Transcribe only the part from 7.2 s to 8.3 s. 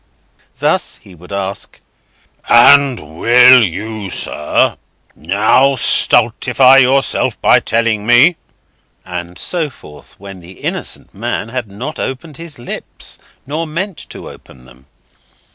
by telling